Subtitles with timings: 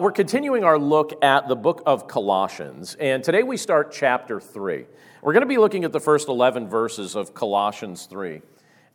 [0.00, 4.86] We're continuing our look at the book of Colossians, and today we start chapter 3.
[5.20, 8.40] We're going to be looking at the first 11 verses of Colossians 3.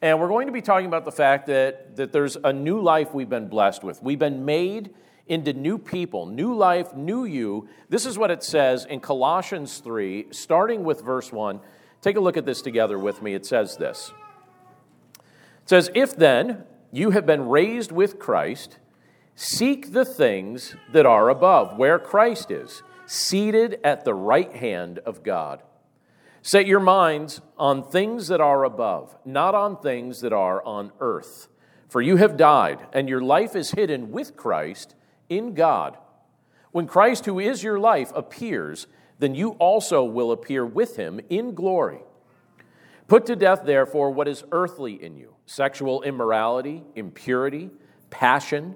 [0.01, 3.13] And we're going to be talking about the fact that, that there's a new life
[3.13, 4.01] we've been blessed with.
[4.01, 4.95] We've been made
[5.27, 7.69] into new people, new life, new you.
[7.87, 11.59] This is what it says in Colossians 3, starting with verse 1.
[12.01, 13.35] Take a look at this together with me.
[13.35, 14.11] It says this
[15.61, 18.79] It says, If then you have been raised with Christ,
[19.37, 25.23] Seek the things that are above, where Christ is, seated at the right hand of
[25.23, 25.61] God.
[26.41, 31.49] Set your minds on things that are above, not on things that are on earth.
[31.89, 34.95] For you have died, and your life is hidden with Christ
[35.27, 35.97] in God.
[36.71, 38.87] When Christ, who is your life, appears,
[39.19, 41.99] then you also will appear with him in glory.
[43.07, 47.69] Put to death, therefore, what is earthly in you sexual immorality, impurity,
[48.09, 48.75] passion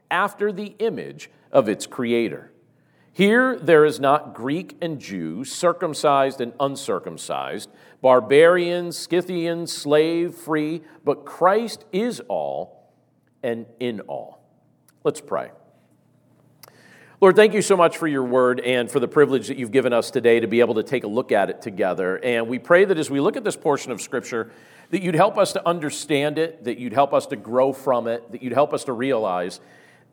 [0.11, 2.51] after the image of its creator.
[3.13, 7.69] Here there is not Greek and Jew, circumcised and uncircumcised,
[8.01, 12.91] barbarian, Scythian, slave, free, but Christ is all
[13.43, 14.41] and in all.
[15.03, 15.51] Let's pray.
[17.19, 19.93] Lord, thank you so much for your word and for the privilege that you've given
[19.93, 22.17] us today to be able to take a look at it together.
[22.23, 24.51] And we pray that as we look at this portion of Scripture,
[24.89, 28.31] that you'd help us to understand it, that you'd help us to grow from it,
[28.31, 29.59] that you'd help us to realize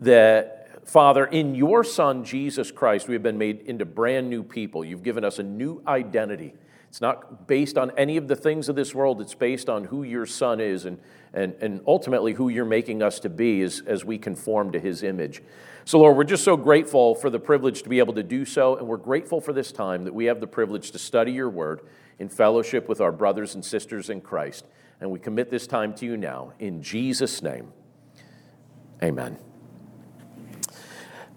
[0.01, 4.85] that, Father, in your Son, Jesus Christ, we have been made into brand new people.
[4.85, 6.55] You've given us a new identity.
[6.89, 10.03] It's not based on any of the things of this world, it's based on who
[10.03, 10.99] your Son is and,
[11.35, 15.03] and, and ultimately who you're making us to be as, as we conform to his
[15.03, 15.43] image.
[15.85, 18.77] So, Lord, we're just so grateful for the privilege to be able to do so,
[18.77, 21.81] and we're grateful for this time that we have the privilege to study your word
[22.19, 24.65] in fellowship with our brothers and sisters in Christ.
[25.01, 26.53] And we commit this time to you now.
[26.59, 27.73] In Jesus' name,
[29.03, 29.39] amen.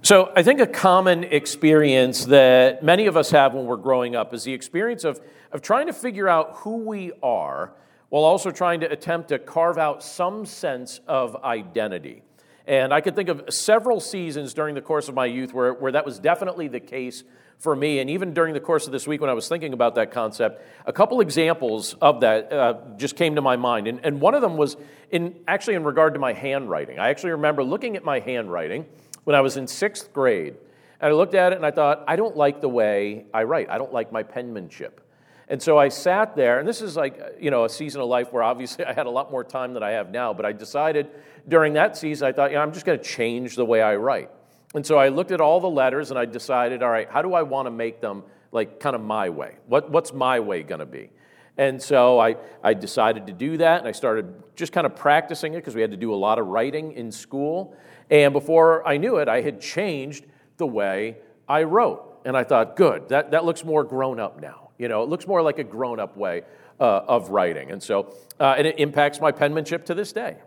[0.03, 4.33] So, I think a common experience that many of us have when we're growing up
[4.33, 7.73] is the experience of, of trying to figure out who we are
[8.09, 12.23] while also trying to attempt to carve out some sense of identity.
[12.65, 15.91] And I could think of several seasons during the course of my youth where, where
[15.91, 17.23] that was definitely the case
[17.59, 17.99] for me.
[17.99, 20.65] And even during the course of this week when I was thinking about that concept,
[20.87, 23.87] a couple examples of that uh, just came to my mind.
[23.87, 24.77] And, and one of them was
[25.11, 26.97] in, actually in regard to my handwriting.
[26.97, 28.87] I actually remember looking at my handwriting
[29.23, 30.55] when I was in sixth grade.
[30.99, 33.69] And I looked at it and I thought, I don't like the way I write.
[33.69, 35.01] I don't like my penmanship.
[35.47, 38.31] And so I sat there, and this is like, you know, a season of life
[38.31, 41.09] where obviously I had a lot more time than I have now, but I decided
[41.47, 44.29] during that season, I thought, yeah, I'm just going to change the way I write.
[44.73, 47.33] And so I looked at all the letters and I decided, all right, how do
[47.33, 49.57] I want to make them like kind of my way?
[49.67, 51.09] What, what's my way going to be?
[51.57, 55.53] And so I, I decided to do that, and I started just kind of practicing
[55.53, 57.75] it because we had to do a lot of writing in school.
[58.11, 60.25] And before I knew it, I had changed
[60.57, 61.17] the way
[61.47, 62.21] I wrote.
[62.25, 64.69] And I thought, good, that, that looks more grown up now.
[64.77, 66.43] You know, it looks more like a grown up way
[66.79, 67.71] uh, of writing.
[67.71, 70.37] And so, uh, and it impacts my penmanship to this day.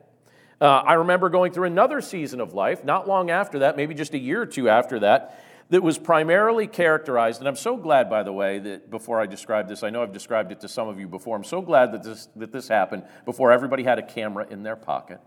[0.60, 4.14] Uh, I remember going through another season of life, not long after that, maybe just
[4.14, 8.22] a year or two after that, that was primarily characterized, and I'm so glad, by
[8.22, 11.00] the way, that before I describe this, I know I've described it to some of
[11.00, 11.34] you before.
[11.36, 14.76] I'm so glad that this, that this happened before everybody had a camera in their
[14.76, 15.20] pocket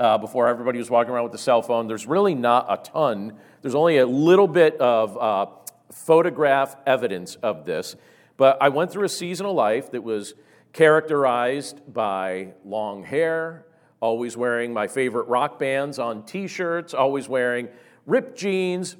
[0.00, 1.86] uh, before everybody was walking around with a cell phone.
[1.86, 5.46] There's really not a ton, there's only a little bit of uh,
[5.92, 7.94] photograph evidence of this.
[8.38, 10.32] But I went through a season of life that was
[10.72, 13.66] characterized by long hair,
[14.00, 17.68] always wearing my favorite rock bands on t shirts, always wearing
[18.06, 18.96] ripped jeans.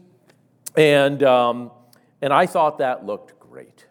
[0.77, 1.71] And, um,
[2.20, 3.87] and I thought that looked great.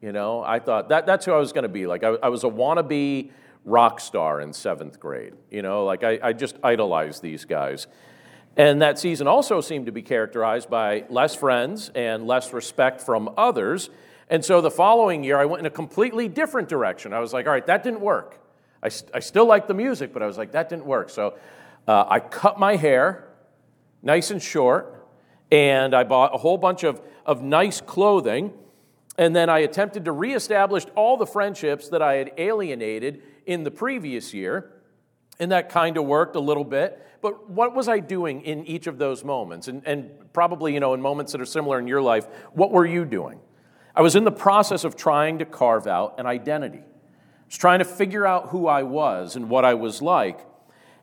[0.00, 1.86] You know, I thought that, that's who I was going to be.
[1.86, 3.30] Like, I, I was a wannabe
[3.66, 5.34] rock star in seventh grade.
[5.50, 7.86] You know, like I, I just idolized these guys.
[8.56, 13.28] And that season also seemed to be characterized by less friends and less respect from
[13.36, 13.90] others.
[14.30, 17.12] And so the following year, I went in a completely different direction.
[17.12, 18.40] I was like, all right, that didn't work.
[18.82, 21.10] I, I still like the music, but I was like, that didn't work.
[21.10, 21.36] So
[21.86, 23.28] uh, I cut my hair
[24.02, 25.06] nice and short,
[25.50, 28.52] and I bought a whole bunch of, of nice clothing.
[29.18, 33.70] And then I attempted to reestablish all the friendships that I had alienated in the
[33.70, 34.72] previous year.
[35.38, 37.02] And that kind of worked a little bit.
[37.20, 39.68] But what was I doing in each of those moments?
[39.68, 42.86] And, and probably, you know, in moments that are similar in your life, what were
[42.86, 43.40] you doing?
[43.94, 46.78] I was in the process of trying to carve out an identity.
[46.78, 50.40] I was trying to figure out who I was and what I was like.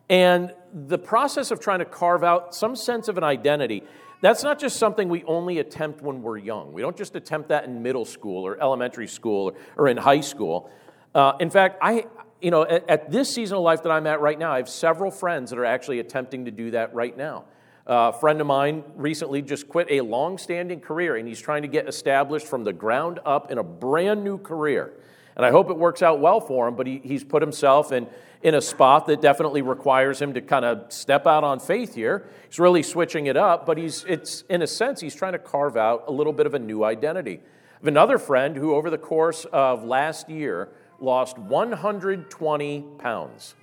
[0.10, 3.84] And the process of trying to carve out some sense of an identity,
[4.22, 6.74] that's not just something we only attempt when we're young.
[6.74, 10.69] We don't just attempt that in middle school or elementary school or in high school.
[11.16, 12.06] Uh, in fact, I,
[12.44, 14.68] you know, at, at, this season of life that I'm at right now, I have
[14.68, 17.45] several friends that are actually attempting to do that right now.
[17.88, 21.62] Uh, a friend of mine recently just quit a long standing career and he's trying
[21.62, 24.94] to get established from the ground up in a brand new career.
[25.38, 28.07] And I hope it works out well for him, but he, he's put himself in,
[28.42, 32.28] in a spot that definitely requires him to kind of step out on faith here.
[32.50, 35.78] He's really switching it up, but he's, it's, in a sense, he's trying to carve
[35.78, 37.39] out a little bit of a new identity.
[37.42, 40.69] I have another friend who, over the course of last year,
[41.04, 43.56] lost 120 pounds.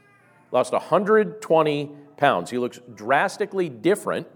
[0.53, 2.51] Lost 120 pounds.
[2.51, 4.27] He looks drastically different,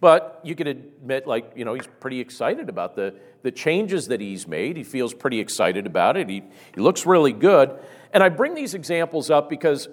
[0.00, 4.20] but you could admit, like, you know, he's pretty excited about the, the changes that
[4.20, 4.76] he's made.
[4.76, 6.28] He feels pretty excited about it.
[6.28, 6.42] He,
[6.74, 7.78] he looks really good.
[8.12, 9.88] And I bring these examples up because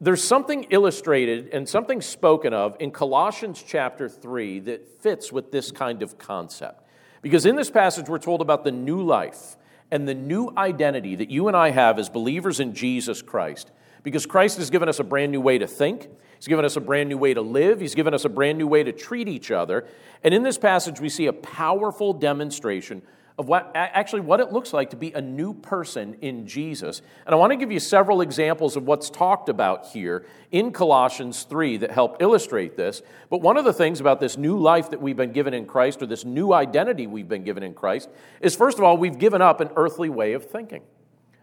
[0.00, 5.72] there's something illustrated and something spoken of in Colossians chapter 3 that fits with this
[5.72, 6.86] kind of concept.
[7.20, 9.56] Because in this passage, we're told about the new life
[9.90, 13.70] and the new identity that you and I have as believers in Jesus Christ.
[14.02, 16.80] Because Christ has given us a brand new way to think, He's given us a
[16.80, 19.50] brand new way to live, He's given us a brand new way to treat each
[19.50, 19.86] other.
[20.24, 23.02] And in this passage, we see a powerful demonstration
[23.40, 27.00] of what actually what it looks like to be a new person in Jesus.
[27.24, 31.44] And I want to give you several examples of what's talked about here in Colossians
[31.44, 33.00] 3 that help illustrate this.
[33.30, 36.02] But one of the things about this new life that we've been given in Christ
[36.02, 38.10] or this new identity we've been given in Christ
[38.42, 40.82] is first of all we've given up an earthly way of thinking.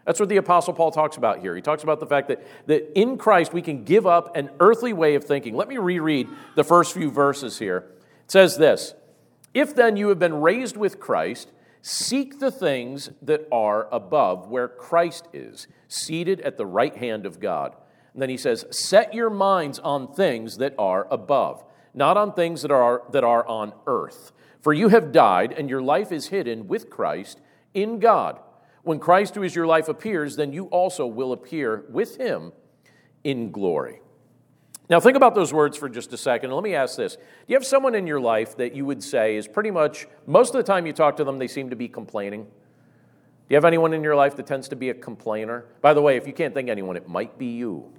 [0.06, 1.56] That's what the Apostle Paul talks about here.
[1.56, 4.92] He talks about the fact that, that in Christ we can give up an earthly
[4.92, 5.56] way of thinking.
[5.56, 7.90] Let me reread the first few verses here.
[8.24, 8.94] It says this
[9.52, 11.50] If then you have been raised with Christ,
[11.82, 17.40] Seek the things that are above, where Christ is, seated at the right hand of
[17.40, 17.74] God.
[18.12, 21.64] And then he says, Set your minds on things that are above,
[21.94, 24.32] not on things that are, that are on earth.
[24.60, 27.40] For you have died, and your life is hidden with Christ
[27.74, 28.40] in God.
[28.82, 32.52] When Christ, who is your life, appears, then you also will appear with him
[33.22, 34.00] in glory.
[34.90, 36.50] Now, think about those words for just a second.
[36.50, 39.36] Let me ask this Do you have someone in your life that you would say
[39.36, 41.88] is pretty much, most of the time you talk to them, they seem to be
[41.88, 42.44] complaining?
[42.44, 45.64] Do you have anyone in your life that tends to be a complainer?
[45.80, 47.90] By the way, if you can't think anyone, it might be you.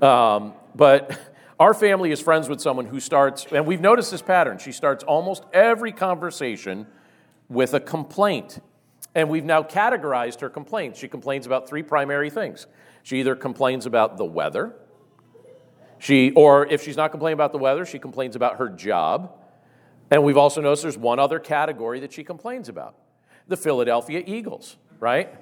[0.00, 1.18] Um, but
[1.60, 4.58] our family is friends with someone who starts, and we've noticed this pattern.
[4.58, 6.86] She starts almost every conversation
[7.48, 8.60] with a complaint.
[9.14, 10.98] And we've now categorized her complaints.
[10.98, 12.66] She complains about three primary things.
[13.04, 14.74] She either complains about the weather,
[16.04, 19.32] she, or if she's not complaining about the weather, she complains about her job.
[20.10, 22.94] And we've also noticed there's one other category that she complains about
[23.48, 25.34] the Philadelphia Eagles, right?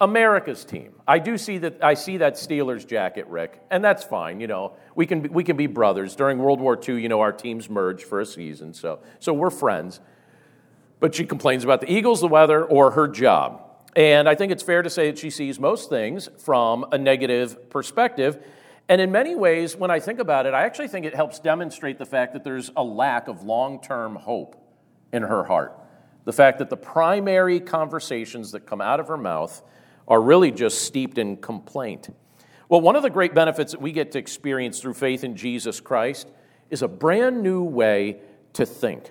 [0.00, 0.94] America's team.
[1.06, 4.40] I do see that I see that Steelers jacket, Rick, and that's fine.
[4.40, 6.16] You know, we can be, we can be brothers.
[6.16, 9.50] During World War II, you know, our teams merged for a season, so so we're
[9.50, 10.00] friends.
[10.98, 13.62] But she complains about the Eagles, the weather, or her job.
[13.94, 17.70] And I think it's fair to say that she sees most things from a negative
[17.70, 18.42] perspective.
[18.88, 21.98] And in many ways, when I think about it, I actually think it helps demonstrate
[21.98, 24.56] the fact that there's a lack of long term hope
[25.12, 25.78] in her heart.
[26.24, 29.62] The fact that the primary conversations that come out of her mouth
[30.06, 32.08] are really just steeped in complaint.
[32.68, 35.80] Well, one of the great benefits that we get to experience through faith in Jesus
[35.80, 36.28] Christ
[36.70, 38.18] is a brand new way
[38.54, 39.10] to think.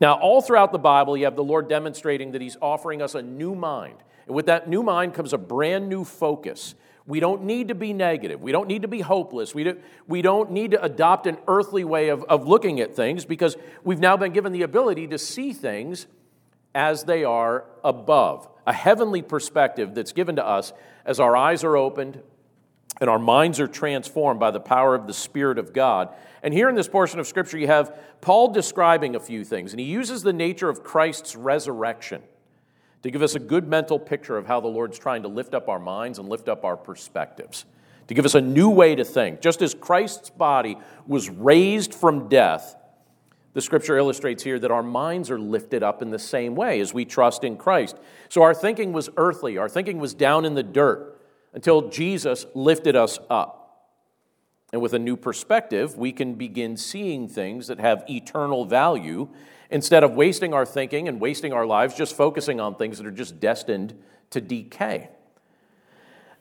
[0.00, 3.22] Now, all throughout the Bible, you have the Lord demonstrating that He's offering us a
[3.22, 3.98] new mind.
[4.26, 6.74] And with that new mind comes a brand new focus.
[7.06, 8.40] We don't need to be negative.
[8.40, 9.54] We don't need to be hopeless.
[9.54, 13.24] We, do, we don't need to adopt an earthly way of, of looking at things
[13.24, 16.06] because we've now been given the ability to see things
[16.74, 18.48] as they are above.
[18.66, 20.72] A heavenly perspective that's given to us
[21.04, 22.22] as our eyes are opened
[23.00, 26.08] and our minds are transformed by the power of the Spirit of God.
[26.42, 29.80] And here in this portion of Scripture, you have Paul describing a few things, and
[29.80, 32.22] he uses the nature of Christ's resurrection
[33.02, 35.68] to give us a good mental picture of how the Lord's trying to lift up
[35.68, 37.64] our minds and lift up our perspectives,
[38.06, 39.40] to give us a new way to think.
[39.40, 42.76] Just as Christ's body was raised from death,
[43.54, 46.94] the scripture illustrates here that our minds are lifted up in the same way as
[46.94, 47.98] we trust in Christ.
[48.28, 51.20] So our thinking was earthly, our thinking was down in the dirt
[51.52, 53.58] until Jesus lifted us up.
[54.72, 59.28] And with a new perspective, we can begin seeing things that have eternal value
[59.72, 63.10] instead of wasting our thinking and wasting our lives just focusing on things that are
[63.10, 63.94] just destined
[64.30, 65.08] to decay.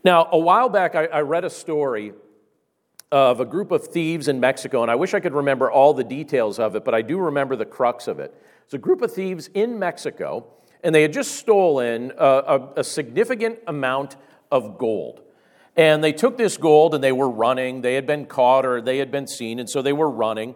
[0.03, 2.13] Now, a while back, I, I read a story
[3.11, 6.03] of a group of thieves in Mexico, and I wish I could remember all the
[6.03, 8.35] details of it, but I do remember the crux of it.
[8.65, 10.45] It's a group of thieves in Mexico,
[10.83, 14.17] and they had just stolen a, a, a significant amount
[14.51, 15.21] of gold.
[15.77, 17.81] And they took this gold and they were running.
[17.81, 20.55] They had been caught or they had been seen, and so they were running.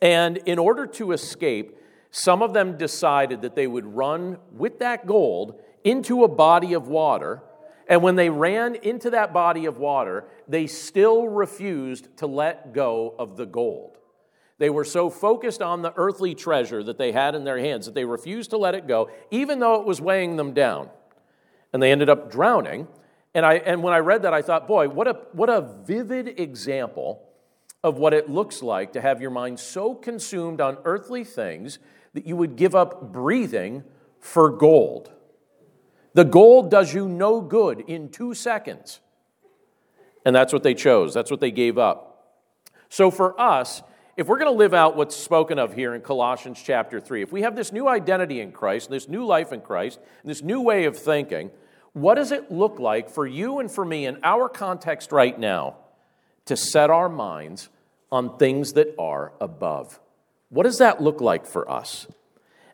[0.00, 1.76] And in order to escape,
[2.16, 6.88] some of them decided that they would run with that gold into a body of
[6.88, 7.42] water.
[7.88, 13.14] And when they ran into that body of water, they still refused to let go
[13.18, 13.98] of the gold.
[14.56, 17.94] They were so focused on the earthly treasure that they had in their hands that
[17.94, 20.88] they refused to let it go, even though it was weighing them down.
[21.74, 22.88] And they ended up drowning.
[23.34, 26.40] And, I, and when I read that, I thought, boy, what a, what a vivid
[26.40, 27.22] example
[27.84, 31.78] of what it looks like to have your mind so consumed on earthly things
[32.16, 33.84] that you would give up breathing
[34.18, 35.12] for gold.
[36.14, 39.00] The gold does you no good in two seconds.
[40.24, 42.42] And that's what they chose, that's what they gave up.
[42.88, 43.82] So for us,
[44.16, 47.32] if we're going to live out what's spoken of here in Colossians chapter 3, if
[47.32, 50.86] we have this new identity in Christ, this new life in Christ, this new way
[50.86, 51.50] of thinking,
[51.92, 55.76] what does it look like for you and for me in our context right now
[56.46, 57.68] to set our minds
[58.10, 60.00] on things that are above?
[60.56, 62.06] What does that look like for us?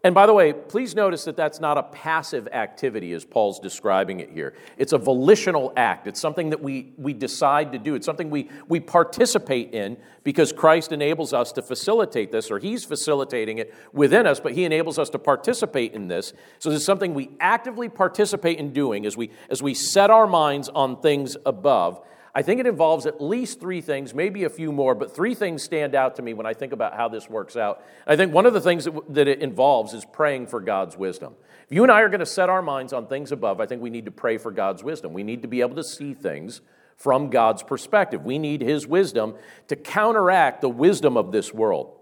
[0.05, 4.21] And by the way, please notice that that's not a passive activity as Paul's describing
[4.21, 4.55] it here.
[4.79, 6.07] It's a volitional act.
[6.07, 7.97] It's something that we, we decide to do.
[7.97, 12.85] It's something we, we participate in because Christ enables us to facilitate this, or He's
[12.85, 16.33] facilitating it within us, but He enables us to participate in this.
[16.61, 20.69] So it's something we actively participate in doing as we, as we set our minds
[20.69, 22.01] on things above.
[22.35, 25.63] I think it involves at least three things, maybe a few more, but three things
[25.63, 27.85] stand out to me when I think about how this works out.
[28.07, 31.35] I think one of the things that, it involves is praying for God's wisdom.
[31.67, 33.83] If you and I are going to set our minds on things above, I think
[33.83, 35.13] we need to pray for God's wisdom.
[35.13, 36.63] We need to be able to see things
[36.97, 38.25] from God's perspective.
[38.25, 39.35] We need His wisdom
[39.69, 41.99] to counteract the wisdom of this world.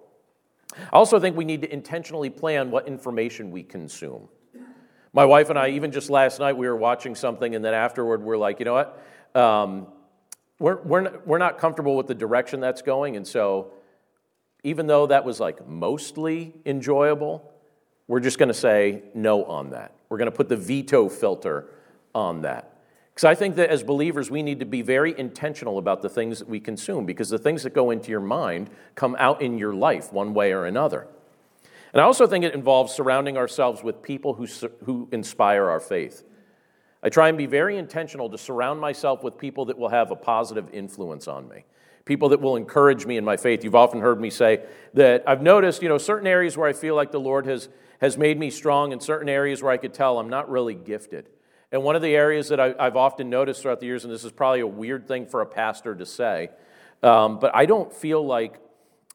[0.77, 4.29] I also think we need to intentionally plan what information we consume.
[5.13, 8.23] My wife and I, even just last night, we were watching something, and then afterward,
[8.23, 9.05] we're like, you know what?
[9.35, 9.89] Um,
[10.61, 13.17] we're, we're, not, we're not comfortable with the direction that's going.
[13.17, 13.73] And so,
[14.63, 17.51] even though that was like mostly enjoyable,
[18.07, 19.95] we're just going to say no on that.
[20.09, 21.67] We're going to put the veto filter
[22.15, 22.77] on that.
[23.15, 26.41] Because I think that as believers, we need to be very intentional about the things
[26.41, 29.73] that we consume, because the things that go into your mind come out in your
[29.73, 31.09] life one way or another.
[31.93, 34.47] And I also think it involves surrounding ourselves with people who,
[34.85, 36.23] who inspire our faith.
[37.03, 40.17] I try and be very intentional to surround myself with people that will have a
[40.17, 41.65] positive influence on me,
[42.05, 43.65] people that will encourage me in my faith.
[43.65, 44.65] You've often heard me say
[44.95, 47.69] that I've noticed, you know, certain areas where I feel like the Lord has,
[48.01, 51.29] has made me strong, and certain areas where I could tell I'm not really gifted.
[51.73, 54.25] And one of the areas that I, have often noticed throughout the years, and this
[54.25, 56.51] is probably a weird thing for a pastor to say,
[57.03, 58.61] um, but I don't feel like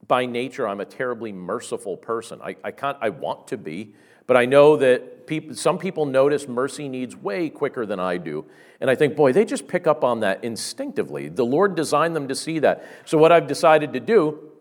[0.08, 2.40] by nature I'm a terribly merciful person.
[2.42, 3.94] I, I, can't, I want to be,
[4.28, 8.46] but I know that people, some people notice mercy needs way quicker than I do.
[8.80, 11.30] And I think, boy, they just pick up on that instinctively.
[11.30, 12.86] The Lord designed them to see that.
[13.06, 14.52] So, what I've decided to do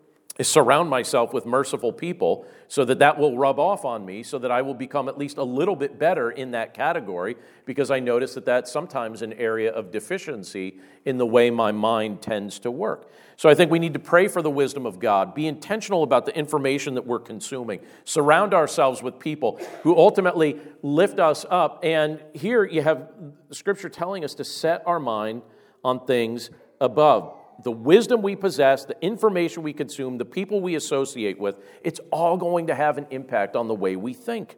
[0.43, 4.51] surround myself with merciful people so that that will rub off on me so that
[4.51, 8.35] I will become at least a little bit better in that category because I notice
[8.35, 13.13] that that's sometimes an area of deficiency in the way my mind tends to work.
[13.37, 16.27] So I think we need to pray for the wisdom of God, be intentional about
[16.27, 21.85] the information that we're consuming, surround ourselves with people who ultimately lift us up.
[21.85, 23.09] And here you have
[23.53, 25.43] scripture telling us to set our mind
[25.85, 26.51] on things
[26.81, 32.01] above the wisdom we possess, the information we consume, the people we associate with, it's
[32.11, 34.57] all going to have an impact on the way we think.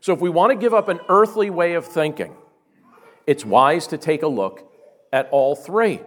[0.00, 2.34] So, if we want to give up an earthly way of thinking,
[3.26, 4.70] it's wise to take a look
[5.12, 6.00] at all three.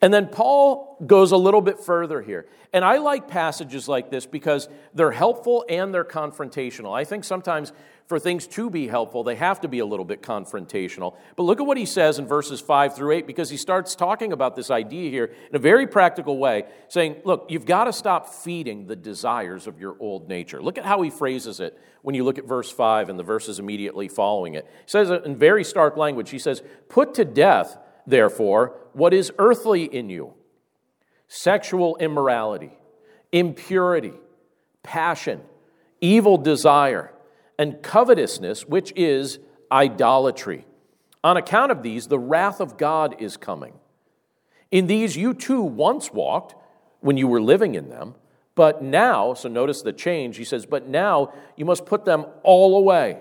[0.00, 2.46] And then Paul goes a little bit further here.
[2.74, 6.94] And I like passages like this because they're helpful and they're confrontational.
[6.94, 7.72] I think sometimes
[8.06, 11.16] for things to be helpful, they have to be a little bit confrontational.
[11.36, 14.32] But look at what he says in verses 5 through 8 because he starts talking
[14.32, 18.28] about this idea here in a very practical way, saying, Look, you've got to stop
[18.28, 20.62] feeding the desires of your old nature.
[20.62, 23.58] Look at how he phrases it when you look at verse 5 and the verses
[23.58, 24.66] immediately following it.
[24.66, 26.28] He says in very stark language.
[26.28, 30.34] He says, Put to death, therefore, what is earthly in you
[31.26, 32.76] sexual immorality,
[33.32, 34.12] impurity,
[34.82, 35.40] passion,
[36.02, 37.10] evil desire
[37.58, 39.38] and covetousness, which is
[39.70, 40.66] idolatry.
[41.22, 43.74] On account of these, the wrath of God is coming.
[44.70, 46.54] In these you too once walked
[47.00, 48.14] when you were living in them,
[48.54, 52.76] but now, so notice the change, he says, but now you must put them all
[52.76, 53.18] away.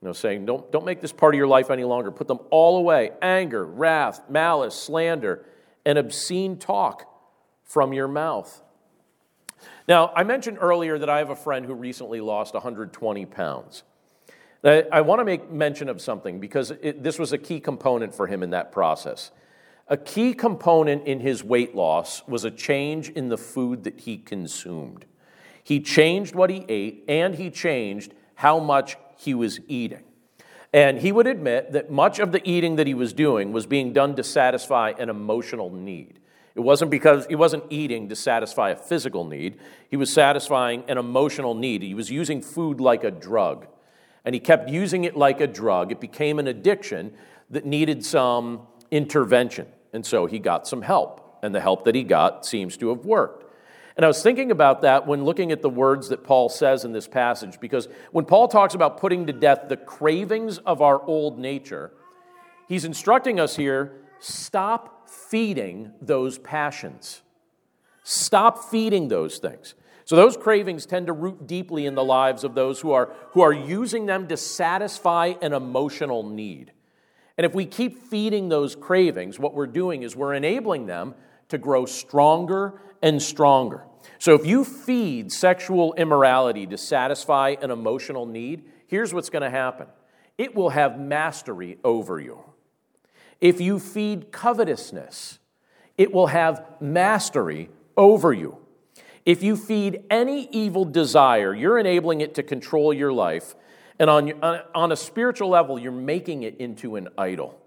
[0.00, 2.10] You know, saying, don't, don't make this part of your life any longer.
[2.10, 5.44] Put them all away anger, wrath, malice, slander,
[5.84, 7.08] and obscene talk
[7.62, 8.61] from your mouth.
[9.88, 13.82] Now, I mentioned earlier that I have a friend who recently lost 120 pounds.
[14.64, 18.14] I, I want to make mention of something because it, this was a key component
[18.14, 19.32] for him in that process.
[19.88, 24.16] A key component in his weight loss was a change in the food that he
[24.16, 25.04] consumed.
[25.64, 30.04] He changed what he ate and he changed how much he was eating.
[30.72, 33.92] And he would admit that much of the eating that he was doing was being
[33.92, 36.18] done to satisfy an emotional need.
[36.54, 40.98] It wasn't because he wasn't eating to satisfy a physical need, he was satisfying an
[40.98, 41.82] emotional need.
[41.82, 43.66] He was using food like a drug.
[44.24, 45.90] And he kept using it like a drug.
[45.90, 47.12] It became an addiction
[47.50, 49.66] that needed some intervention.
[49.92, 51.38] And so he got some help.
[51.42, 53.42] And the help that he got seems to have worked.
[53.96, 56.92] And I was thinking about that when looking at the words that Paul says in
[56.92, 61.38] this passage, because when Paul talks about putting to death the cravings of our old
[61.38, 61.92] nature,
[62.68, 67.22] he's instructing us here stop feeding those passions.
[68.02, 69.74] Stop feeding those things.
[70.04, 73.40] So those cravings tend to root deeply in the lives of those who are, who
[73.40, 76.72] are using them to satisfy an emotional need.
[77.38, 81.14] And if we keep feeding those cravings, what we're doing is we're enabling them
[81.48, 83.84] to grow stronger and stronger.
[84.18, 89.50] So if you feed sexual immorality to satisfy an emotional need, here's what's going to
[89.50, 89.86] happen
[90.38, 92.42] it will have mastery over you.
[93.42, 95.40] If you feed covetousness,
[95.98, 98.56] it will have mastery over you.
[99.26, 103.56] If you feed any evil desire, you're enabling it to control your life.
[103.98, 104.32] And on,
[104.74, 107.60] on a spiritual level, you're making it into an idol.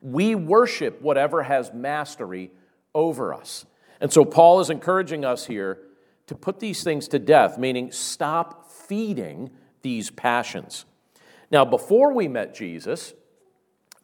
[0.00, 2.50] We worship whatever has mastery
[2.94, 3.66] over us.
[4.00, 5.78] And so Paul is encouraging us here
[6.26, 9.50] to put these things to death, meaning stop feeding
[9.82, 10.86] these passions.
[11.50, 13.12] Now, before we met Jesus,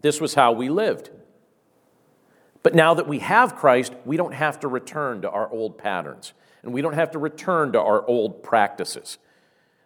[0.04, 1.08] this was how we lived.
[2.62, 6.34] But now that we have Christ, we don't have to return to our old patterns,
[6.62, 9.16] and we don't have to return to our old practices.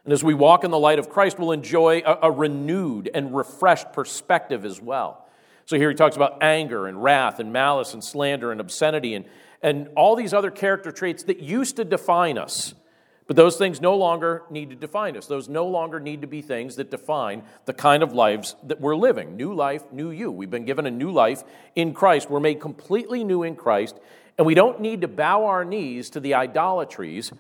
[0.03, 3.33] And as we walk in the light of Christ, we'll enjoy a, a renewed and
[3.33, 5.25] refreshed perspective as well.
[5.66, 9.25] So here he talks about anger and wrath and malice and slander and obscenity and,
[9.62, 12.75] and all these other character traits that used to define us.
[13.29, 15.27] But those things no longer need to define us.
[15.27, 18.97] Those no longer need to be things that define the kind of lives that we're
[18.97, 19.37] living.
[19.37, 20.33] New life, new you.
[20.33, 21.45] We've been given a new life
[21.77, 22.31] in Christ.
[22.31, 24.01] We're made completely new in Christ,
[24.38, 27.31] and we don't need to bow our knees to the idolatries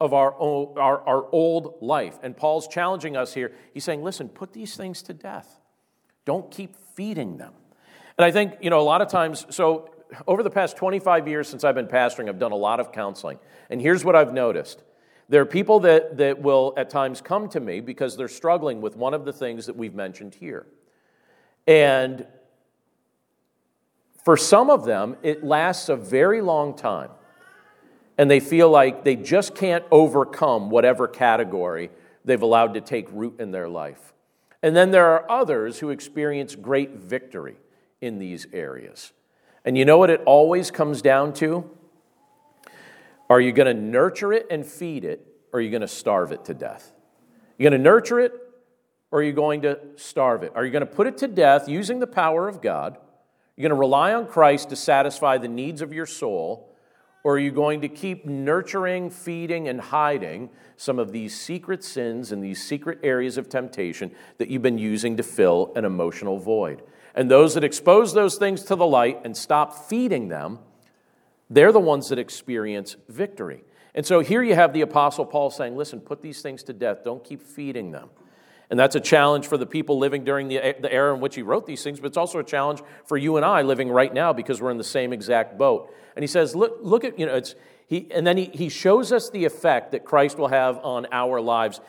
[0.00, 2.18] of our, old, our, our old life.
[2.22, 3.50] And Paul's challenging us here.
[3.74, 5.60] He's saying, listen, put these things to death.
[6.24, 7.52] Don't keep feeding them.
[8.16, 9.90] And I think, you know, a lot of times, so
[10.28, 13.40] over the past 25 years since I've been pastoring, I've done a lot of counseling.
[13.70, 14.82] And here's what I've noticed
[15.28, 18.96] there are people that, that will at times come to me because they're struggling with
[18.96, 20.66] one of the things that we've mentioned here.
[21.66, 22.26] And
[24.24, 27.10] for some of them, it lasts a very long time.
[28.18, 31.90] And they feel like they just can't overcome whatever category
[32.24, 34.12] they've allowed to take root in their life.
[34.62, 37.56] And then there are others who experience great victory
[38.00, 39.12] in these areas.
[39.64, 41.68] And you know what it always comes down to?
[43.30, 46.32] Are you going to nurture it and feed it, or are you going to starve
[46.32, 46.92] it to death?
[47.58, 48.32] You're going to nurture it,
[49.10, 50.52] or are you going to starve it?
[50.54, 52.98] Are you going to put it to death using the power of God?
[53.56, 56.74] You're going to rely on Christ to satisfy the needs of your soul,
[57.24, 62.32] or are you going to keep nurturing, feeding, and hiding some of these secret sins
[62.32, 66.82] and these secret areas of temptation that you've been using to fill an emotional void?
[67.14, 70.58] And those that expose those things to the light and stop feeding them,
[71.54, 73.64] they're the ones that experience victory.
[73.94, 77.04] And so here you have the Apostle Paul saying, listen, put these things to death.
[77.04, 78.08] Don't keep feeding them.
[78.70, 81.42] And that's a challenge for the people living during the, the era in which he
[81.42, 84.32] wrote these things, but it's also a challenge for you and I living right now
[84.32, 85.94] because we're in the same exact boat.
[86.16, 87.54] And he says, look, look at, you know, it's,
[87.86, 91.38] he, and then he, he shows us the effect that Christ will have on our
[91.40, 91.82] lives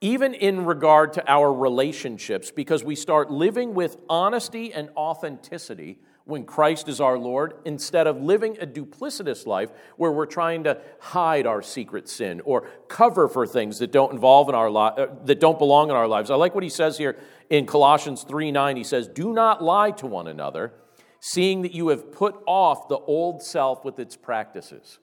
[0.00, 5.98] even in regard to our relationships, because we start living with honesty and authenticity
[6.30, 10.80] when Christ is our Lord, instead of living a duplicitous life where we're trying to
[11.00, 15.06] hide our secret sin or cover for things that don't involve in our li- uh,
[15.24, 16.30] that don't belong in our lives.
[16.30, 17.18] I like what he says here
[17.50, 18.76] in Colossians 3 9.
[18.76, 20.72] He says, Do not lie to one another,
[21.18, 24.98] seeing that you have put off the old self with its practices.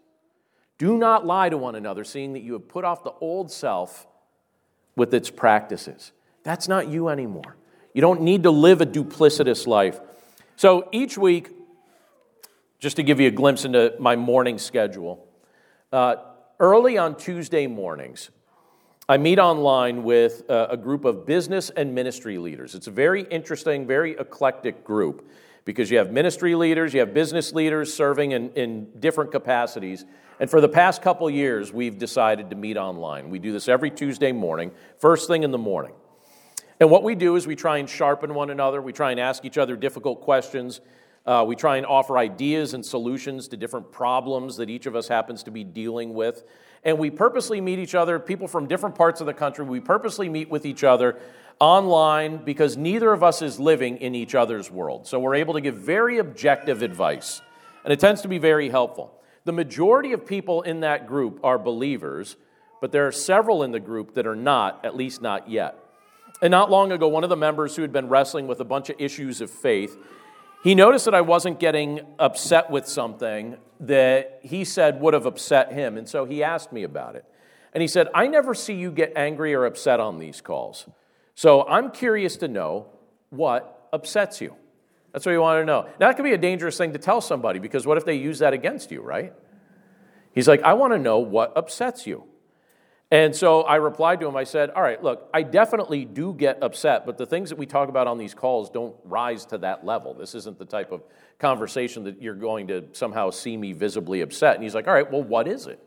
[0.78, 4.08] Do not lie to one another, seeing that you have put off the old self
[4.96, 6.12] with its practices.
[6.44, 7.58] That's not you anymore.
[7.94, 10.00] You don't need to live a duplicitous life.
[10.58, 11.52] So each week,
[12.80, 15.24] just to give you a glimpse into my morning schedule,
[15.94, 16.16] uh,
[16.60, 18.32] early on Tuesday mornings,
[19.08, 22.74] I meet online with a, a group of business and ministry leaders.
[22.74, 25.30] It's a very interesting, very eclectic group
[25.64, 30.06] because you have ministry leaders, you have business leaders serving in, in different capacities.
[30.40, 33.30] And for the past couple years, we've decided to meet online.
[33.30, 35.94] We do this every Tuesday morning, first thing in the morning.
[36.80, 39.46] And what we do is we try and sharpen one another, we try and ask
[39.46, 40.82] each other difficult questions.
[41.26, 45.10] Uh, we try and offer ideas and solutions to different problems that each of us
[45.10, 46.46] happens to be dealing with.
[46.86, 50.30] And we purposely meet each other, people from different parts of the country, we purposely
[50.30, 51.20] meet with each other
[51.60, 55.06] online because neither of us is living in each other's world.
[55.06, 57.42] So we're able to give very objective advice,
[57.84, 59.14] and it tends to be very helpful.
[59.44, 62.38] The majority of people in that group are believers,
[62.80, 65.87] but there are several in the group that are not, at least not yet.
[66.42, 68.90] And not long ago, one of the members who had been wrestling with a bunch
[68.90, 69.98] of issues of faith
[70.64, 75.72] he noticed that I wasn't getting upset with something that he said would have upset
[75.72, 77.26] him, and so he asked me about it.
[77.74, 80.86] And he said, I never see you get angry or upset on these calls.
[81.36, 82.88] So I'm curious to know
[83.30, 84.56] what upsets you.
[85.14, 85.84] That's what you want to know.
[86.00, 88.40] Now, that could be a dangerous thing to tell somebody because what if they use
[88.40, 89.34] that against you, right?
[90.34, 92.24] He's like, I want to know what upsets you.
[93.10, 96.62] And so I replied to him, I said, All right, look, I definitely do get
[96.62, 99.86] upset, but the things that we talk about on these calls don't rise to that
[99.86, 100.14] level.
[100.14, 101.04] This isn't the type of
[101.40, 104.56] conversation that you're going to somehow see me visibly upset.
[104.56, 105.80] And he's like, All right, well, what is it?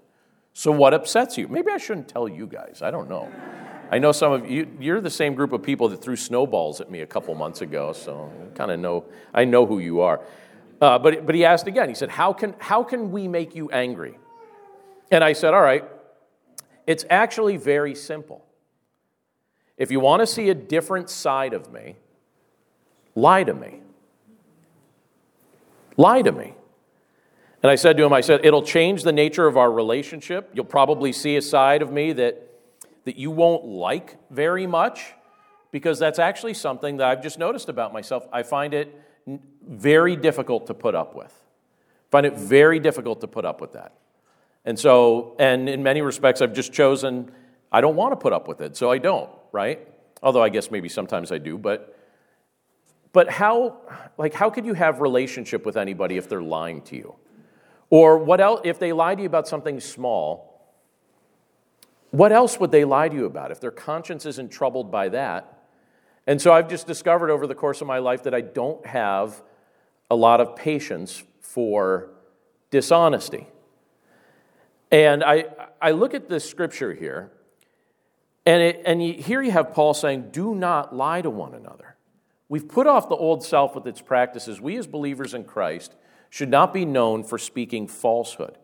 [0.55, 1.47] So what upsets you?
[1.47, 2.81] Maybe I shouldn't tell you guys.
[2.83, 3.31] I don't know.
[3.91, 6.91] I know some of you, you're the same group of people that threw snowballs at
[6.91, 9.05] me a couple months ago, so I kind of know,
[9.35, 10.21] I know who you are.
[10.81, 13.69] Uh, but, but he asked again, he said, how can, how can we make you
[13.71, 14.17] angry?
[15.11, 15.85] And I said, All right,
[16.91, 18.45] it's actually very simple.
[19.77, 21.95] If you want to see a different side of me,
[23.15, 23.81] lie to me.
[25.97, 26.55] Lie to me.
[27.63, 30.51] And I said to him, I said, it'll change the nature of our relationship.
[30.53, 32.43] You'll probably see a side of me that,
[33.05, 35.13] that you won't like very much
[35.71, 38.27] because that's actually something that I've just noticed about myself.
[38.33, 39.01] I find it
[39.65, 41.33] very difficult to put up with.
[41.33, 43.93] I find it very difficult to put up with that.
[44.65, 47.31] And so, and in many respects, I've just chosen,
[47.73, 49.87] I don't want to put up with it, so I don't, right?
[50.23, 51.97] Although I guess maybe sometimes I do, but
[53.13, 53.81] but how
[54.19, 57.15] like how could you have relationship with anybody if they're lying to you?
[57.89, 60.47] Or what else if they lie to you about something small?
[62.11, 65.59] What else would they lie to you about if their conscience isn't troubled by that?
[66.27, 69.43] And so I've just discovered over the course of my life that I don't have
[70.11, 72.11] a lot of patience for
[72.71, 73.47] dishonesty.
[74.91, 75.47] And I,
[75.81, 77.31] I look at this scripture here,
[78.45, 81.97] and, it, and you, here you have Paul saying, Do not lie to one another.
[82.49, 84.61] We've put off the old self with its practices.
[84.61, 85.95] We, as believers in Christ,
[86.31, 88.59] should not be known for speaking falsehood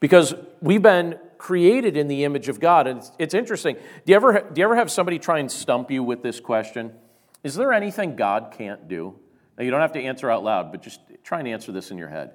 [0.00, 2.86] because we've been created in the image of God.
[2.86, 3.76] And it's, it's interesting.
[3.76, 6.92] Do you, ever, do you ever have somebody try and stump you with this question?
[7.42, 9.14] Is there anything God can't do?
[9.56, 11.98] Now, you don't have to answer out loud, but just try and answer this in
[11.98, 12.32] your head.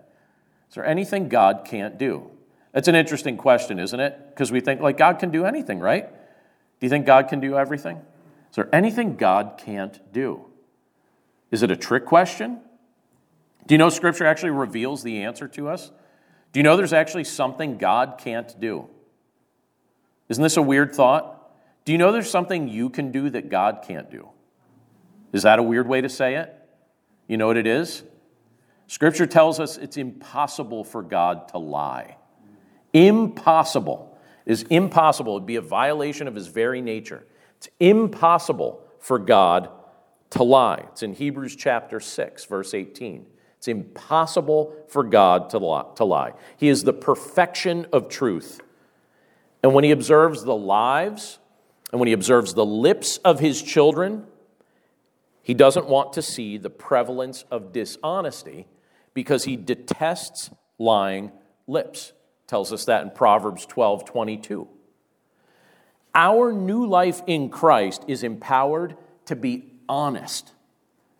[0.69, 2.31] Is there anything God can't do?
[2.71, 4.29] That's an interesting question, isn't it?
[4.29, 6.07] Because we think, like, God can do anything, right?
[6.09, 7.97] Do you think God can do everything?
[8.49, 10.45] Is there anything God can't do?
[11.51, 12.59] Is it a trick question?
[13.67, 15.91] Do you know Scripture actually reveals the answer to us?
[16.51, 18.87] Do you know there's actually something God can't do?
[20.29, 21.35] Isn't this a weird thought?
[21.85, 24.29] Do you know there's something you can do that God can't do?
[25.33, 26.55] Is that a weird way to say it?
[27.27, 28.03] You know what it is?
[28.87, 32.15] Scripture tells us it's impossible for God to lie.
[32.93, 34.17] Impossible.
[34.45, 35.33] It is impossible.
[35.33, 37.25] It would be a violation of his very nature.
[37.57, 39.69] It's impossible for God
[40.31, 40.85] to lie.
[40.91, 43.25] It's in Hebrews chapter 6, verse 18.
[43.57, 46.33] It's impossible for God to lie.
[46.57, 48.61] He is the perfection of truth.
[49.61, 51.39] And when he observes the lives
[51.91, 54.25] and when he observes the lips of his children,
[55.41, 58.67] he doesn't want to see the prevalence of dishonesty
[59.13, 61.31] because he detests lying
[61.67, 62.13] lips
[62.49, 64.67] tells us that in Proverbs 12 22.
[66.15, 70.51] Our new life in Christ is empowered to be honest.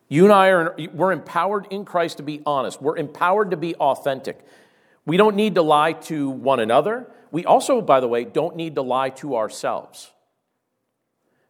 [0.08, 2.82] You and I are we're empowered in Christ to be honest.
[2.82, 4.44] We're empowered to be authentic.
[5.06, 7.08] We don't need to lie to one another.
[7.32, 10.12] We also, by the way, don't need to lie to ourselves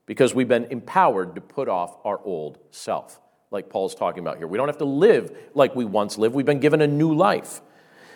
[0.05, 4.47] because we've been empowered to put off our old self, like Paul's talking about here.
[4.47, 6.35] We don't have to live like we once lived.
[6.35, 7.61] We've been given a new life.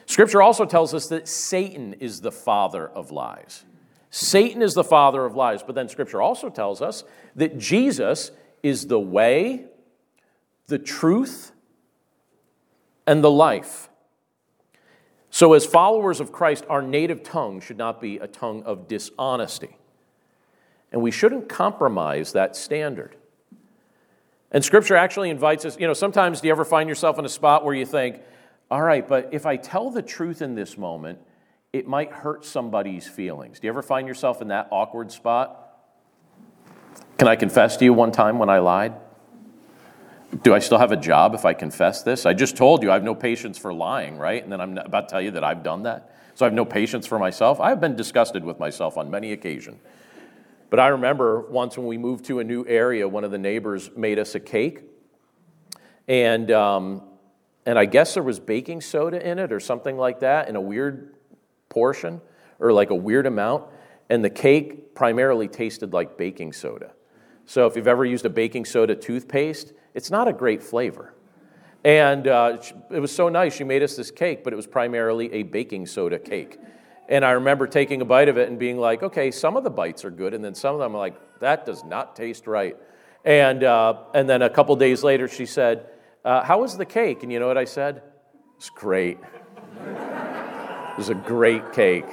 [0.06, 3.64] Scripture also tells us that Satan is the father of lies.
[4.10, 7.04] Satan is the father of lies, but then Scripture also tells us
[7.36, 9.66] that Jesus is the way,
[10.68, 11.52] the truth,
[13.08, 13.90] and the life.
[15.30, 19.78] So, as followers of Christ, our native tongue should not be a tongue of dishonesty.
[20.92, 23.16] And we shouldn't compromise that standard.
[24.52, 27.30] And scripture actually invites us, you know, sometimes do you ever find yourself in a
[27.30, 28.22] spot where you think,
[28.74, 31.20] all right, but if I tell the truth in this moment,
[31.74, 33.60] it might hurt somebody's feelings.
[33.60, 35.78] Do you ever find yourself in that awkward spot?
[37.20, 38.96] Can I confess to you one time when I lied?
[40.42, 42.26] Do I still have a job if I confess this?
[42.26, 44.42] I just told you I have no patience for lying, right?
[44.42, 46.16] And then I'm about to tell you that I've done that.
[46.34, 47.60] So I have no patience for myself.
[47.60, 49.84] I've been disgusted with myself on many occasions.
[50.72, 53.92] But I remember once when we moved to a new area, one of the neighbors
[53.96, 54.82] made us a cake.
[56.08, 57.04] And, um,
[57.66, 60.62] and I guess there was baking soda in it or something like that in a
[60.62, 61.16] weird
[61.70, 62.22] portion
[62.60, 63.66] or like a weird amount.
[64.10, 66.92] And the cake primarily tasted like baking soda.
[67.46, 71.14] So if you've ever used a baking soda toothpaste, it's not a great flavor.
[71.84, 72.58] And uh,
[72.92, 73.56] it was so nice.
[73.56, 76.58] She made us this cake, but it was primarily a baking soda cake.
[77.10, 79.70] And I remember taking a bite of it and being like, okay, some of the
[79.70, 80.34] bites are good.
[80.34, 82.78] And then some of them are like, that does not taste right.
[83.26, 85.88] And, uh, and then a couple days later, she said,
[86.24, 87.24] uh, How was the cake?
[87.24, 88.04] And you know what I said?
[88.58, 89.18] It's great.
[89.86, 92.06] it was a great cake.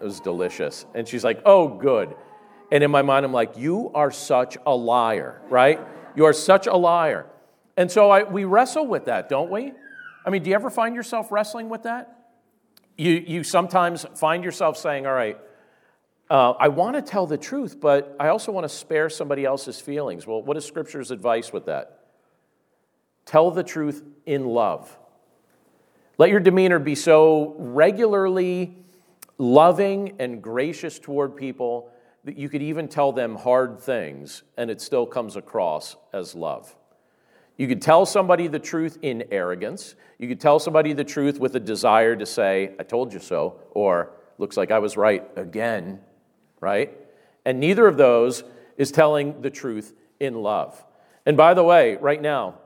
[0.00, 0.86] It was delicious.
[0.94, 2.14] And she's like, Oh, good.
[2.70, 5.80] And in my mind, I'm like, You are such a liar, right?
[6.14, 7.26] You are such a liar.
[7.76, 9.72] And so I, we wrestle with that, don't we?
[10.26, 12.14] I mean, do you ever find yourself wrestling with that?
[12.96, 15.38] You, you sometimes find yourself saying, All right,
[16.30, 19.80] uh, I want to tell the truth, but I also want to spare somebody else's
[19.80, 20.26] feelings.
[20.26, 21.97] Well, what is Scripture's advice with that?
[23.28, 24.96] Tell the truth in love.
[26.16, 28.74] Let your demeanor be so regularly
[29.36, 31.90] loving and gracious toward people
[32.24, 36.74] that you could even tell them hard things and it still comes across as love.
[37.58, 39.94] You could tell somebody the truth in arrogance.
[40.18, 43.60] You could tell somebody the truth with a desire to say, I told you so,
[43.72, 46.00] or looks like I was right again,
[46.62, 46.96] right?
[47.44, 48.42] And neither of those
[48.78, 50.82] is telling the truth in love.
[51.26, 52.60] And by the way, right now,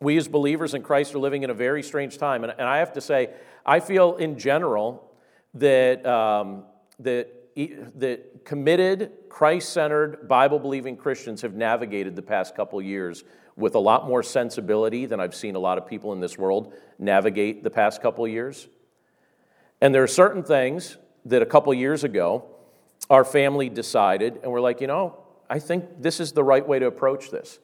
[0.00, 2.44] we as believers in Christ are living in a very strange time.
[2.44, 3.30] And, and I have to say,
[3.66, 5.10] I feel in general
[5.54, 6.64] that, um,
[7.00, 7.28] that,
[7.96, 13.24] that committed, Christ centered, Bible believing Christians have navigated the past couple years
[13.56, 16.72] with a lot more sensibility than I've seen a lot of people in this world
[16.98, 18.68] navigate the past couple years.
[19.80, 22.44] And there are certain things that a couple years ago
[23.10, 25.18] our family decided, and we're like, you know,
[25.50, 27.58] I think this is the right way to approach this.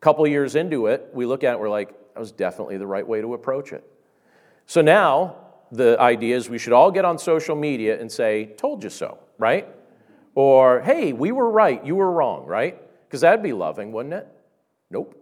[0.00, 3.06] Couple years into it, we look at it, we're like, that was definitely the right
[3.06, 3.84] way to approach it.
[4.66, 5.36] So now
[5.70, 9.18] the idea is we should all get on social media and say, told you so,
[9.38, 9.68] right?
[10.34, 12.80] Or, hey, we were right, you were wrong, right?
[13.06, 14.28] Because that'd be loving, wouldn't it?
[14.90, 15.16] Nope.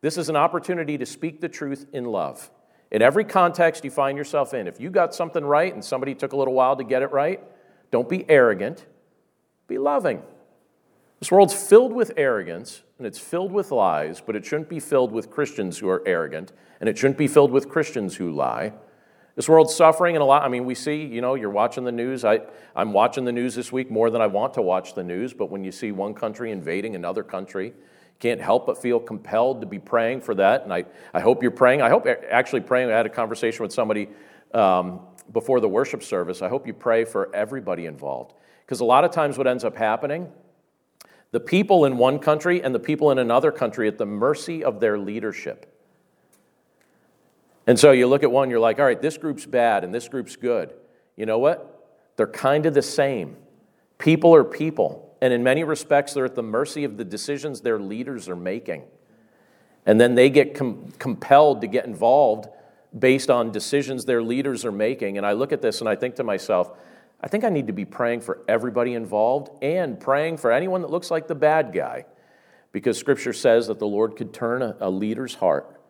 [0.00, 2.50] This is an opportunity to speak the truth in love.
[2.90, 6.32] In every context you find yourself in, if you got something right and somebody took
[6.32, 7.40] a little while to get it right,
[7.90, 8.86] don't be arrogant,
[9.66, 10.22] be loving.
[11.20, 15.10] This world's filled with arrogance and it's filled with lies, but it shouldn't be filled
[15.10, 18.72] with Christians who are arrogant and it shouldn't be filled with Christians who lie.
[19.34, 20.44] This world's suffering and a lot.
[20.44, 22.24] I mean, we see, you know, you're watching the news.
[22.24, 22.42] I,
[22.76, 25.50] I'm watching the news this week more than I want to watch the news, but
[25.50, 27.72] when you see one country invading another country,
[28.20, 30.62] can't help but feel compelled to be praying for that.
[30.62, 31.82] And I, I hope you're praying.
[31.82, 32.88] I hope actually praying.
[32.88, 34.10] I had a conversation with somebody
[34.54, 35.00] um,
[35.32, 36.40] before the worship service.
[36.40, 38.34] I hope you pray for everybody involved.
[38.64, 40.30] Because a lot of times what ends up happening,
[41.32, 44.80] the people in one country and the people in another country at the mercy of
[44.80, 45.68] their leadership.
[47.66, 50.08] And so you look at one, you're like, all right, this group's bad and this
[50.08, 50.74] group's good.
[51.16, 51.90] You know what?
[52.16, 53.36] They're kind of the same.
[53.98, 55.16] People are people.
[55.20, 58.82] And in many respects, they're at the mercy of the decisions their leaders are making.
[59.86, 62.48] And then they get com- compelled to get involved
[62.96, 65.16] based on decisions their leaders are making.
[65.16, 66.76] And I look at this and I think to myself,
[67.22, 70.90] I think I need to be praying for everybody involved and praying for anyone that
[70.90, 72.06] looks like the bad guy.
[72.72, 75.80] Because scripture says that the Lord could turn a, a leader's heart.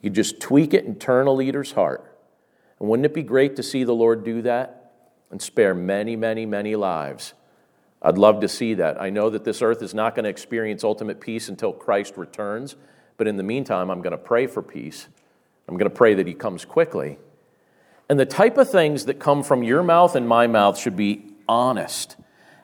[0.00, 2.18] He could just tweak it and turn a leader's heart.
[2.80, 4.92] And wouldn't it be great to see the Lord do that
[5.30, 7.34] and spare many, many, many lives
[8.00, 9.00] I'd love to see that.
[9.00, 12.76] I know that this earth is not going to experience ultimate peace until Christ returns,
[13.16, 15.08] but in the meantime, I'm going to pray for peace.
[15.66, 17.18] I'm going to pray that He comes quickly.
[18.08, 21.32] And the type of things that come from your mouth and my mouth should be
[21.48, 22.16] honest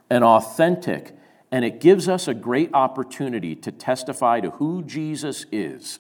[0.09, 1.17] and authentic,
[1.51, 5.99] and it gives us a great opportunity to testify to who Jesus is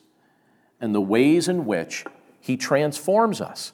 [0.80, 2.04] and the ways in which
[2.40, 3.72] He transforms us.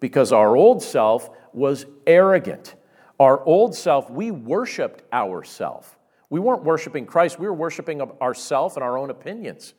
[0.00, 2.74] Because our old self was arrogant
[3.22, 5.96] our old self, we worshiped ourself.
[6.28, 9.74] We weren't worshiping Christ, we were worshiping ourself and our own opinions.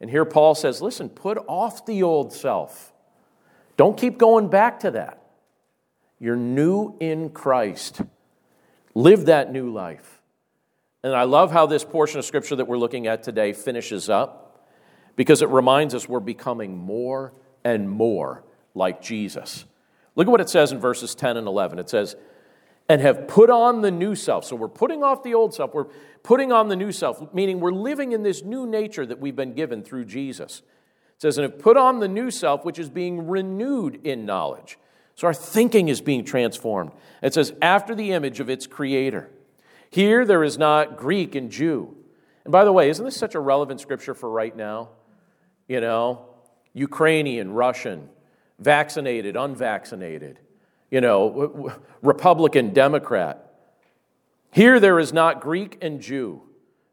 [0.00, 2.92] And here Paul says, listen, put off the old self.
[3.78, 5.22] Don't keep going back to that.
[6.18, 8.02] You're new in Christ.
[8.94, 10.20] Live that new life.
[11.02, 14.44] And I love how this portion of scripture that we're looking at today finishes up.
[15.16, 17.32] because it reminds us we're becoming more
[17.64, 19.64] and more like Jesus.
[20.14, 21.80] Look at what it says in verses 10 and 11.
[21.80, 22.14] It says,
[22.88, 24.44] and have put on the new self.
[24.44, 25.88] So we're putting off the old self, we're
[26.22, 29.54] putting on the new self, meaning we're living in this new nature that we've been
[29.54, 30.62] given through Jesus.
[31.18, 34.78] It says, and have put on the new self, which is being renewed in knowledge.
[35.16, 36.92] So our thinking is being transformed.
[37.22, 39.28] It says, after the image of its creator.
[39.90, 41.96] Here there is not Greek and Jew.
[42.44, 44.90] And by the way, isn't this such a relevant scripture for right now?
[45.66, 46.26] You know,
[46.72, 48.08] Ukrainian, Russian,
[48.60, 50.38] vaccinated, unvaccinated,
[50.88, 53.52] you know, Republican, Democrat.
[54.52, 56.42] Here there is not Greek and Jew,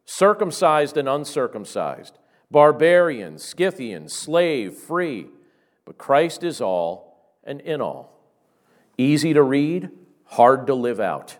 [0.05, 2.17] circumcised and uncircumcised,
[2.51, 5.27] barbarian, Scythian, slave, free,
[5.86, 8.19] but Christ is all and in all.
[8.97, 9.89] Easy to read,
[10.25, 11.38] hard to live out.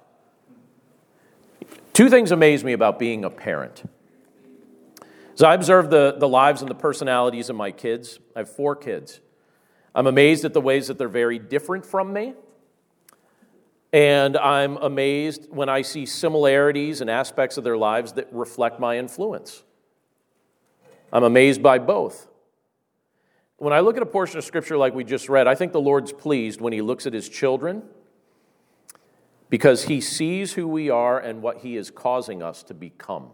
[1.94, 3.90] Two things amaze me about being a parent.
[5.34, 8.76] As I observe the, the lives and the personalities of my kids, I have four
[8.76, 9.20] kids.
[9.94, 12.34] I'm amazed at the ways that they're very different from me.
[13.92, 18.98] And I'm amazed when I see similarities and aspects of their lives that reflect my
[18.98, 19.64] influence.
[21.12, 22.28] I'm amazed by both.
[23.58, 25.82] When I look at a portion of scripture like we just read, I think the
[25.82, 27.84] Lord's pleased when he looks at his children
[29.50, 33.30] because he sees who we are and what he is causing us to become.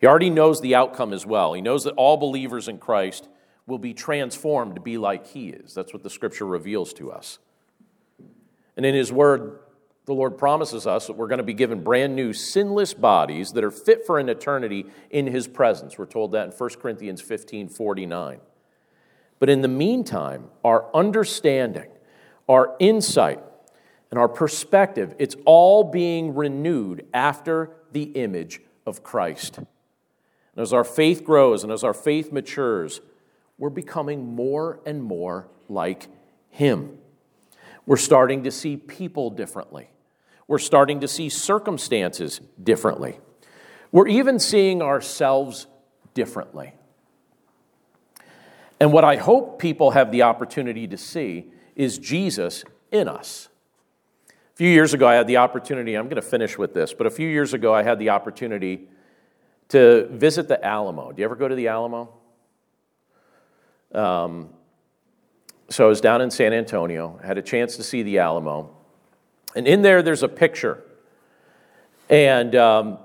[0.00, 1.52] He already knows the outcome as well.
[1.54, 3.28] He knows that all believers in Christ
[3.66, 5.74] will be transformed to be like he is.
[5.74, 7.38] That's what the scripture reveals to us.
[8.76, 9.60] And in his word,
[10.06, 13.64] the Lord promises us that we're going to be given brand new sinless bodies that
[13.64, 15.98] are fit for an eternity in his presence.
[15.98, 18.40] We're told that in 1 Corinthians 15 49.
[19.38, 21.88] But in the meantime, our understanding,
[22.48, 23.40] our insight,
[24.10, 29.58] and our perspective, it's all being renewed after the image of Christ.
[29.58, 29.66] And
[30.56, 33.00] as our faith grows and as our faith matures,
[33.58, 36.06] we're becoming more and more like
[36.48, 36.98] Him.
[37.84, 39.90] We're starting to see people differently.
[40.48, 43.18] We're starting to see circumstances differently.
[43.90, 45.66] We're even seeing ourselves
[46.14, 46.74] differently.
[48.78, 53.48] And what I hope people have the opportunity to see is Jesus in us.
[54.28, 57.06] A few years ago, I had the opportunity, I'm going to finish with this, but
[57.06, 58.88] a few years ago, I had the opportunity
[59.68, 61.12] to visit the Alamo.
[61.12, 62.14] Do you ever go to the Alamo?
[63.92, 64.50] Um,
[65.68, 68.75] so I was down in San Antonio, had a chance to see the Alamo.
[69.56, 70.84] And in there, there's a picture.
[72.10, 72.98] And um,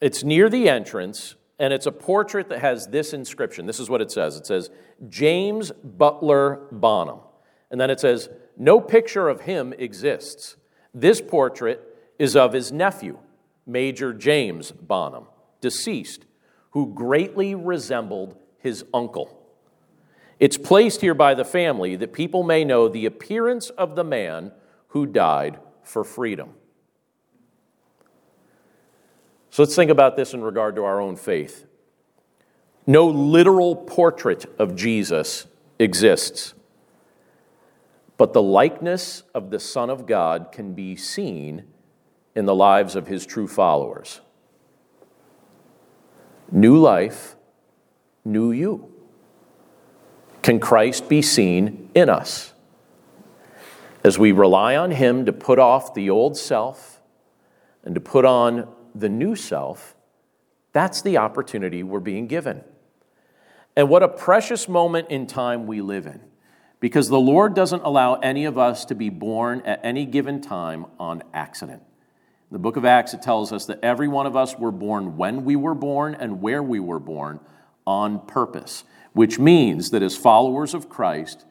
[0.00, 3.64] it's near the entrance, and it's a portrait that has this inscription.
[3.64, 4.68] This is what it says it says,
[5.08, 7.20] James Butler Bonham.
[7.70, 10.56] And then it says, No picture of him exists.
[10.92, 11.80] This portrait
[12.18, 13.18] is of his nephew,
[13.64, 15.26] Major James Bonham,
[15.60, 16.24] deceased,
[16.70, 19.40] who greatly resembled his uncle.
[20.40, 24.50] It's placed here by the family that people may know the appearance of the man
[24.94, 26.50] who died for freedom.
[29.50, 31.66] So let's think about this in regard to our own faith.
[32.86, 35.48] No literal portrait of Jesus
[35.80, 36.54] exists,
[38.16, 41.64] but the likeness of the Son of God can be seen
[42.36, 44.20] in the lives of his true followers.
[46.52, 47.34] New life,
[48.24, 48.92] new you.
[50.42, 52.53] Can Christ be seen in us?
[54.04, 57.00] As we rely on Him to put off the old self
[57.82, 59.96] and to put on the new self,
[60.72, 62.62] that's the opportunity we're being given.
[63.76, 66.20] And what a precious moment in time we live in,
[66.80, 70.86] because the Lord doesn't allow any of us to be born at any given time
[70.98, 71.82] on accident.
[72.50, 75.16] In the book of Acts, it tells us that every one of us were born
[75.16, 77.40] when we were born and where we were born
[77.86, 81.46] on purpose which means that as followers of Christ,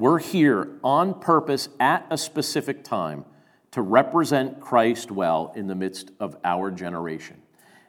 [0.00, 3.26] we're here on purpose at a specific time
[3.70, 7.42] to represent Christ well in the midst of our generation.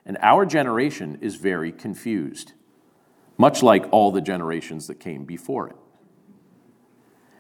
[0.06, 2.52] And our generation is very confused,
[3.38, 5.76] much like all the generations that came before it.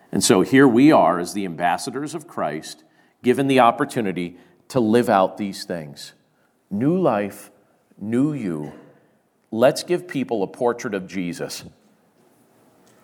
[0.10, 2.85] And so here we are as the ambassadors of Christ,
[3.21, 4.37] given the opportunity
[4.69, 6.13] to live out these things
[6.69, 7.52] new life,
[8.00, 8.71] new you
[9.52, 11.65] let's give people a portrait of Jesus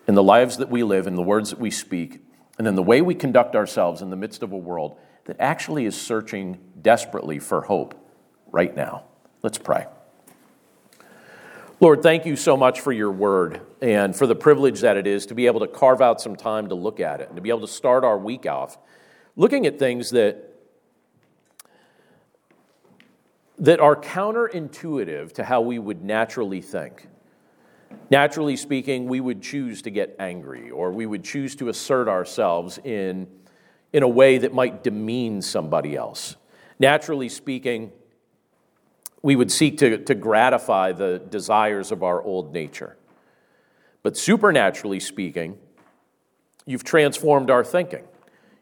[0.08, 2.22] in the lives that we live, in the words that we speak,
[2.58, 5.86] and in the way we conduct ourselves in the midst of a world that actually
[5.86, 7.94] is searching desperately for hope
[8.52, 9.04] right now.
[9.44, 9.86] Let's pray.
[11.80, 15.28] Lord, thank you so much for your word and for the privilege that it is
[15.28, 17.50] to be able to carve out some time to look at it and to be
[17.50, 18.80] able to start our week off
[19.36, 20.44] looking at things that
[23.60, 27.08] that are counterintuitive to how we would naturally think.
[28.10, 32.80] Naturally speaking, we would choose to get angry or we would choose to assert ourselves
[32.84, 33.28] in,
[33.92, 36.36] in a way that might demean somebody else.
[36.80, 37.92] Naturally speaking,
[39.22, 42.98] we would seek to, to gratify the desires of our old nature.
[44.04, 45.58] But supernaturally speaking,
[46.66, 48.06] you've transformed our thinking.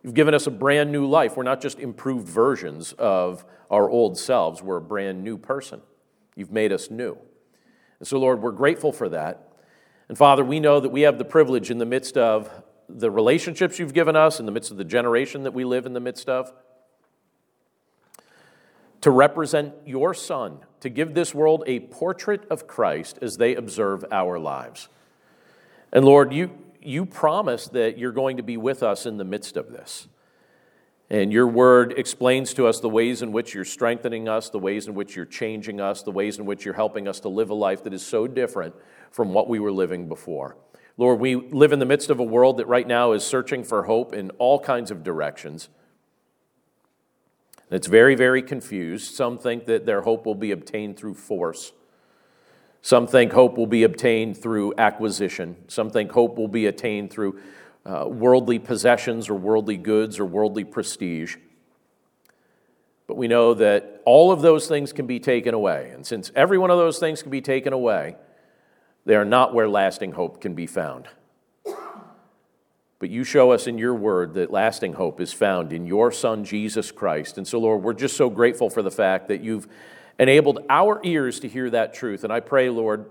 [0.02, 1.38] You've given us a brand new life.
[1.38, 5.82] We're not just improved versions of our old selves, we're a brand new person.
[6.36, 7.18] You've made us new.
[8.00, 9.50] And so, Lord, we're grateful for that.
[10.08, 12.50] And Father, we know that we have the privilege in the midst of
[12.88, 15.94] the relationships you've given us, in the midst of the generation that we live in
[15.94, 16.52] the midst of,
[19.02, 24.06] to represent your Son, to give this world a portrait of Christ as they observe
[24.12, 24.88] our lives.
[25.92, 29.58] And Lord, you, you promise that you're going to be with us in the midst
[29.58, 30.08] of this.
[31.10, 34.88] And your word explains to us the ways in which you're strengthening us, the ways
[34.88, 37.54] in which you're changing us, the ways in which you're helping us to live a
[37.54, 38.74] life that is so different
[39.12, 40.58] from what we were living before.
[40.98, 43.84] Lord, we live in the midst of a world that right now is searching for
[43.84, 45.70] hope in all kinds of directions.
[47.70, 49.14] It's very, very confused.
[49.14, 51.74] Some think that their hope will be obtained through force.
[52.82, 55.56] Some think hope will be obtained through acquisition.
[55.68, 57.40] Some think hope will be attained through
[57.86, 61.38] uh, worldly possessions or worldly goods or worldly prestige.
[63.08, 65.92] But we know that all of those things can be taken away.
[65.94, 68.16] And since every one of those things can be taken away,
[69.06, 71.08] they are not where lasting hope can be found.
[72.98, 76.44] But you show us in your word that lasting hope is found in your Son,
[76.44, 77.38] Jesus Christ.
[77.38, 79.68] And so, Lord, we're just so grateful for the fact that you've
[80.18, 82.24] enabled our ears to hear that truth.
[82.24, 83.06] And I pray, Lord,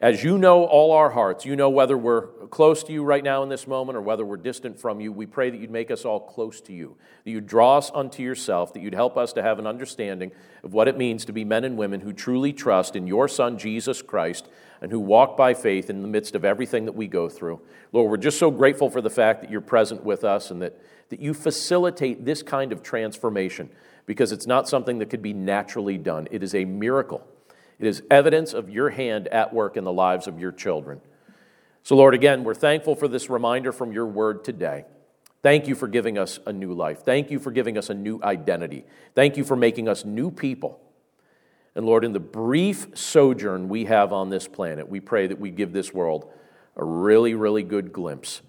[0.00, 3.42] as you know all our hearts, you know whether we're close to you right now
[3.42, 5.10] in this moment or whether we're distant from you.
[5.10, 8.22] We pray that you'd make us all close to you, that you'd draw us unto
[8.22, 10.32] yourself, that you'd help us to have an understanding
[10.62, 13.56] of what it means to be men and women who truly trust in your Son,
[13.56, 14.48] Jesus Christ,
[14.82, 17.62] and who walk by faith in the midst of everything that we go through.
[17.92, 20.78] Lord, we're just so grateful for the fact that you're present with us and that,
[21.08, 23.70] that you facilitate this kind of transformation
[24.04, 26.28] because it's not something that could be naturally done.
[26.30, 27.26] It is a miracle
[27.78, 31.00] it is evidence of your hand at work in the lives of your children.
[31.82, 34.84] So, Lord, again, we're thankful for this reminder from your word today.
[35.42, 37.04] Thank you for giving us a new life.
[37.04, 38.84] Thank you for giving us a new identity.
[39.14, 40.80] Thank you for making us new people.
[41.76, 45.50] And Lord, in the brief sojourn we have on this planet, we pray that we
[45.50, 46.28] give this world
[46.74, 48.42] a really, really good glimpse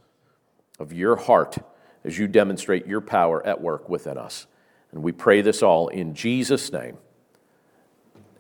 [0.80, 1.58] of your heart
[2.04, 4.48] as you demonstrate your power at work within us.
[4.92, 6.98] And we pray this all in Jesus' name.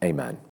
[0.04, 0.47] Amen.